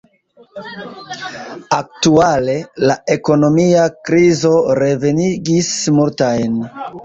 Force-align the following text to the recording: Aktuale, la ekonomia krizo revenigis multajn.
Aktuale, 1.77 2.57
la 2.87 2.97
ekonomia 3.17 3.87
krizo 4.11 4.57
revenigis 4.83 5.73
multajn. 6.01 6.61